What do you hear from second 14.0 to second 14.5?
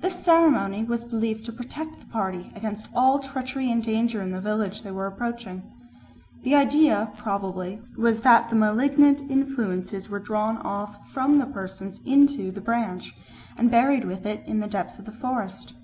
with it